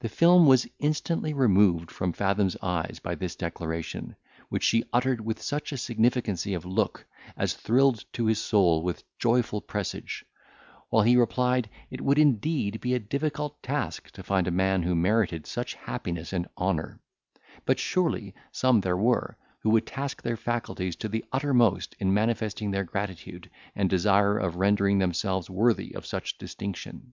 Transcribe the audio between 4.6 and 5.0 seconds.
she